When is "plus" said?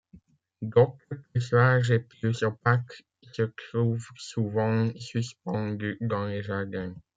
1.31-1.51, 1.99-2.41